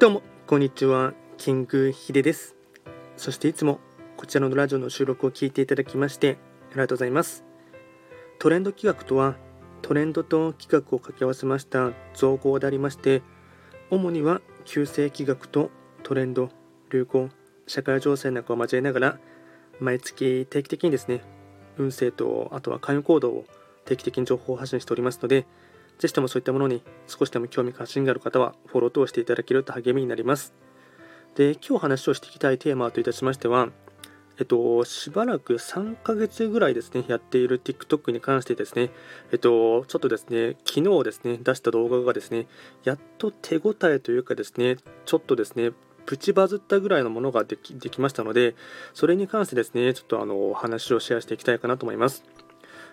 [0.00, 1.12] どうもこんにちは。
[1.38, 2.54] キングヒデです。
[3.16, 3.80] そしていつも
[4.16, 6.38] こちらのラジオの収録を聞いていただきまして
[6.70, 7.44] ありがとうございます。
[8.38, 9.34] トレンド企画とは
[9.82, 13.22] トレンドと企画を掛け合わせました造語でありまして
[13.90, 15.72] 主には旧世企画と
[16.04, 16.50] トレンド
[16.92, 17.28] 流行
[17.66, 19.18] 社会情勢なんかを交えながら
[19.80, 21.22] 毎月定期的にですね
[21.76, 23.46] 運勢とあとは関与行動を
[23.84, 25.44] 定期的に情報を発信しておりますので
[25.98, 30.54] ぜひともそういったものに少しでも興味関心がある方はフォロー等していただけると励みになります。
[31.34, 33.68] で、今日話をしていきたいテーマといたしましては、
[34.38, 38.90] えっと、しばらく3ヶ月ぐらいですね、やっている TikTok に関してですね、
[39.32, 42.46] えっと、ちょっとですね、昨日ですね、出した動画がですね、
[42.84, 45.72] やっと手応えというかですね、ちょっとですね、
[46.06, 48.54] プチバズったぐらいのものができできましたので、
[48.94, 52.24] それに関してですね、ちょっとあのお話をシェアしていきたいかなと思います。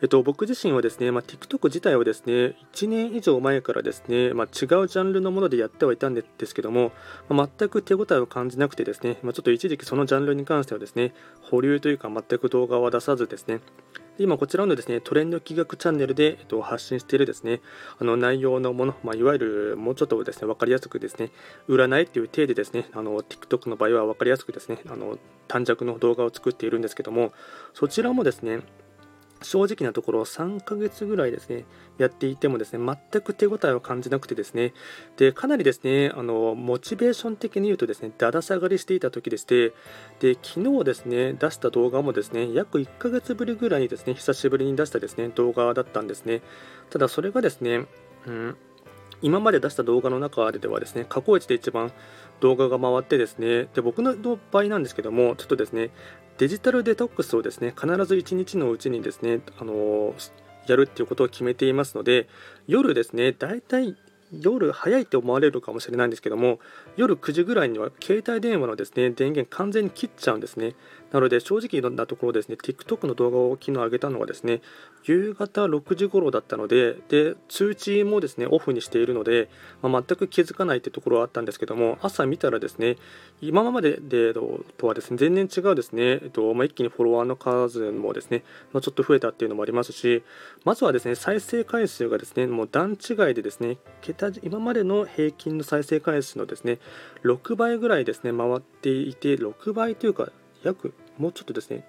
[0.00, 6.92] えっと、僕自身はですね、まあ、TikTok 自体はですね、1年以上前からですね、まあ、違うジャンルのものでやってはいたんですけども、
[7.28, 13.60] まあ、全く手応えを感じなくてですね、まちょっと一時期そのジャンルに関してはですね、保留というか全く動画は出さずですね、
[14.20, 17.60] 今こちらのですね、トレンド企画チャンネルで、えっと、発信しているですね、
[17.98, 21.32] あの内容のもの、まあ、いわゆるもうちょっとですね、分かりやすくですね、
[21.68, 25.18] 占いっていう体でですね、あの TikTok の場合は分かりやすくですね、あの
[25.48, 27.32] 短尺の動画を作っているんですけども、
[27.74, 28.60] そちらもですね、
[29.42, 31.64] 正直なところ3ヶ月ぐらいですね
[31.98, 34.72] やっていてもですね全く手応えを感じなくてですね
[35.16, 39.72] でかなりですねあのモチベーション的に言うとですねだだ下がりしていた時でして
[40.20, 46.42] で昨日ですね出した動画もですね約1ヶ月ぶりぐらいにですね久しぶりに出したですね動画だったんですね。
[46.90, 47.86] ただそれがですね、
[48.26, 48.56] うん、
[49.22, 51.92] 今まで出した動画の中ではですね過去一で一番
[52.40, 54.14] 動画が回ってですねで僕の
[54.50, 55.90] 場合なんですけどもちょっとですね
[56.38, 60.14] デジタルデトックスをですね必ず1日のうちにですねあの
[60.66, 62.28] やるっていうことを決めていますので
[62.66, 63.96] 夜ですねだいたい
[64.30, 66.60] 夜早いって思われるかもしれないんですけども
[66.96, 70.74] 夜9時ぐらいには携帯電話のですね電源完全に切っちゃうんですね。
[71.12, 74.60] なので正直なところですね TikTok の動画を昨日上げたのはですね
[75.04, 79.48] 夕方6時頃だったのでで通知もですねオフにしているので、
[79.82, 82.96] まあ、全く気づかないってところはあったんですけども朝見たらですね
[83.40, 90.22] 今まででとはですね全然違うですね、えっとまあ、一気にフォロワーの数もですね、まあ、ちょっと増えたっていうのもありますし
[90.64, 96.78] まずはですね再生回数がですねもう段違いでですね桁今までの平均の再生回数のですね
[97.24, 100.30] 6倍ぐらいですね回っていて6倍というか
[100.62, 101.84] 約もうちょっとですね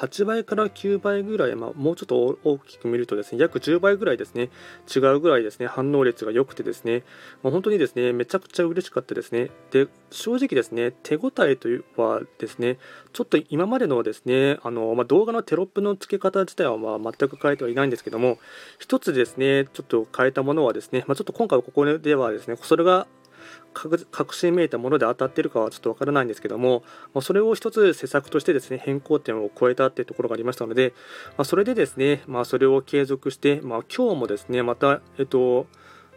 [0.00, 4.48] 8倍から9倍ぐらい、まあ、もうちょっと大きく見るとですね約10倍ぐらいですね
[4.94, 7.02] 違うぐらいですね反応率が良くてですね、
[7.42, 9.50] まあ、本当にですねめちゃくちゃ嬉しかったですね。
[9.70, 12.78] で正直ですね手応えというはですね
[13.12, 18.38] ちょっと今までのですねあの、まあ、動画のテロップの付け方自体はまあ全く変えてはいないんですけども
[18.78, 23.06] 一つですねちょっと変えたものはですね、まちょっと今回ここではですねそれが
[23.72, 26.82] 確信めいたもので当たってるかはちょっとわからないんですけども、
[27.14, 30.92] まそれを一つ施策としてですね変更点を超えたっていうところがありましたので、
[31.36, 35.66] まそれでですね、まあ、それを継続して、まあ、今日もですねまた、えっと、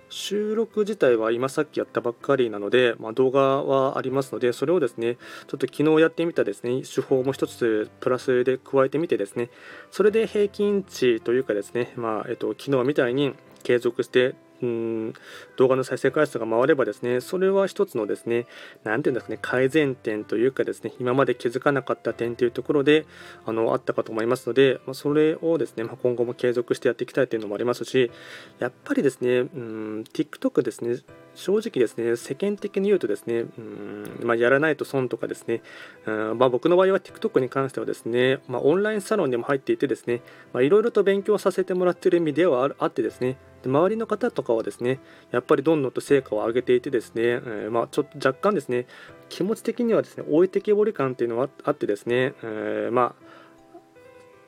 [0.09, 5.15] 収録自体は今さっきやったばっかりなので、まあ、動画はありますので、それをですね、
[5.47, 9.49] ちょっと昨日やってみたですね、手法も一つプラスで加えてみてですね、
[9.89, 15.13] それで平均値というかですね、まあ、えっと、昨日みたいに継続してうん。
[15.57, 18.45] 動画の再生回数が回ればですねそれは一つのですね
[18.83, 23.05] 何て言うんですかね改善点というかですね今まで気づかなかった点というところで
[23.45, 28.11] あのあったかと思いますので、ま、それをですね、ま、今後も継続してやっていきたいというのもありますし
[28.59, 30.97] やっぱりですねうん TikTok ですね
[31.35, 35.61] 正直ですね世間的に言うとですねうん、まあ、やらないと損とかですね
[36.05, 40.21] うん、まあ、僕の場合は TikTok に関してはですね、まオンラインサロンにも入っていてですね
[40.55, 44.99] いろいろと勉強させてもらっている意味ではあってですねで周りの方とかはですね
[45.31, 48.85] やっぱりどんどんと成果を上げていてですね、えー、まあ、ちょっと若干ですね
[49.29, 53.42] 気持ち的にはですね置いてけぼり感っていうのはあってですね、えー、まあ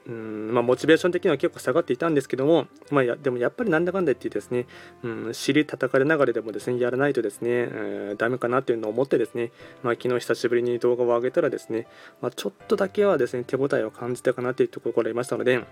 [0.08, 4.68] うんまあ、モチベーション的には結構下がっていたんですけども、まあ、やでもやっぱりなんだかんだ言ってですね、
[5.04, 9.52] うん、尻叩かれながらでもですねやらないとですね、えー、ダメかなっていうのを思ってですね、
[9.82, 11.88] まあ、昨日久しぶりに動画を上げたらですね、
[12.22, 15.66] まあ、ちょっとだけはですね手応えを感じたかなというところがありましたので、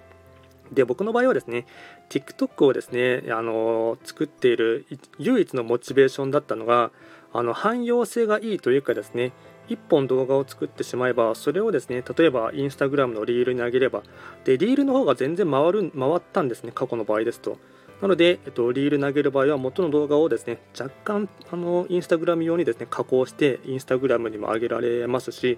[0.71, 1.65] で僕の場合はですね
[2.09, 4.85] TikTok をですねあの作っている
[5.19, 6.91] 唯一のモチベーションだったのが
[7.33, 9.33] あの汎用性がいいというかですね
[9.69, 14.03] 1本動画を作ってしまえばそれをですね例えばインスタグラムのリールに上げれば
[14.45, 17.57] でリールの方が全然回る回ったんですね過去の場合ですと。
[18.01, 25.57] なので、えっと、リール投げる場合は元の動画をですね若干あのインスタグラム用にですね加工してインスタグラムにも上げられますし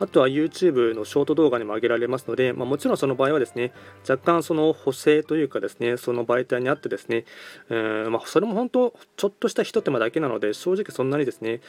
[0.00, 3.72] あとは YouTube のショート動画にも上げられますので、まあ、もちろんその場合はですね
[4.08, 7.26] 若干その補正というかですねその媒体にあってですね、
[7.68, 11.60] えー、まあ、それも本当ちょっとしたひと手間だけなので正直そんなにですね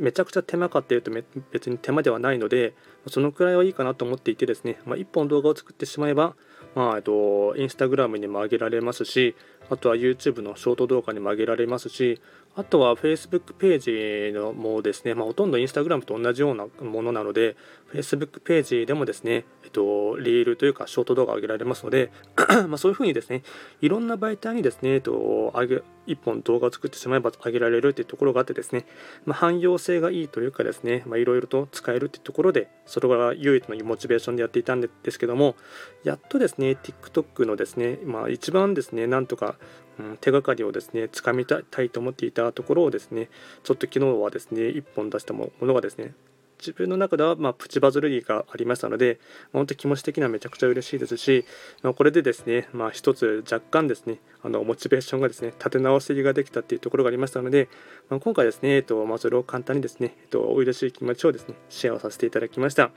[0.00, 1.10] めちゃくちゃ手間かっていうと
[1.52, 2.74] 別に手間ではないので
[3.08, 6.34] そのくらいはいいかなと思っていてですね、まあ、1本動画を作ってしまえば、
[6.74, 9.36] まあ、えっと、インスタグラムにも上げられますし
[9.70, 12.20] あとは YouTube のショート動画にも上げられますし
[12.56, 17.54] あとは Facebook ページのもですね、まあ、ほとんど Instagram と同じようなものなので
[17.96, 22.12] Facebook ページでもですね、えっと、リールというかショート動画を上げられますので
[22.68, 23.42] まそういうふうにですね
[23.80, 28.86] いろんな媒体にですね、えっと、上げ1本動画を作ってしまえば上げられるというところがあってですね、
[29.24, 35.56] まあ、汎用性がいいというかですねいろいろと使えるというところでそれが唯一のモチベーションでやっていたんですけども
[36.04, 39.56] やっとですね TikTok のですね、まあ、一番ですねなんとか
[39.98, 43.28] うん、手がかりをですね掴みたいと思っていたところをですね
[43.64, 46.14] ちょっと昨日はですね1本出したものがですね
[46.58, 49.18] 自分の中ではまプチバズルリーがありましたので、
[49.52, 51.44] まあ、本当気持ち的にはめちゃくちゃ嬉しいですし、
[51.82, 57.68] まあ、これでですね、まあ、一つ若干ですねあのモチベーションがですね立て直しができたっていうところがありましたので、
[58.08, 62.90] まあ、今回ですね、えっとまあ、それを簡単にですね、えっと、お嬉しい気持ちをですねシェアをさせていただきました。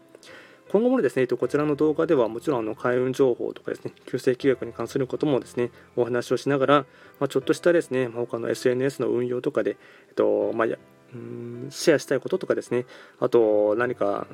[0.72, 6.86] 今後もですね、こちらの動画ではもちろんあの開運情報とかですね、旧正規約に関することもですね、お話をしながら、
[7.20, 9.78] まあ、ちょっとしたですね、ま他の SNS の運用とかで、
[10.10, 10.68] えっとまあ、
[11.14, 12.86] うんシェアしたいこととかですね、
[13.20, 14.28] あと何か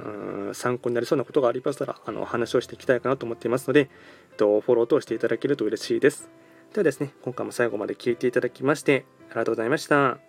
[0.54, 3.90] 参考になりそうなことがありましたら、あの話をしていきたいかなと思っていますので、
[4.32, 6.30] えっと、フォローとしていただけると嬉しいです。
[6.74, 10.25] ではですね、今回も最後まで聴いていただきまして、ありがとうございました。